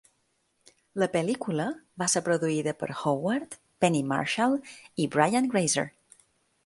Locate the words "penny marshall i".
3.85-5.07